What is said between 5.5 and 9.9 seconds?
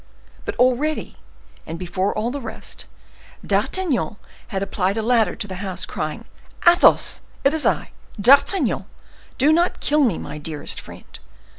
house, crying, "Athos! it is I, D'Artagnan! Do not